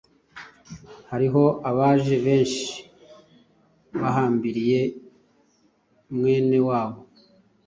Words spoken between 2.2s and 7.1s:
benshi bahambiriye mwene wabo